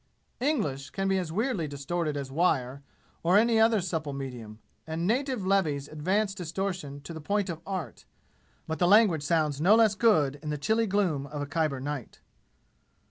[0.39, 2.81] English can be as weirdly distorted as wire,
[3.21, 8.05] or any other supple medium, and native levies advance distortion to the point of art;
[8.65, 12.19] but the language sounds no less good in the chilly gloom of a Khyber night.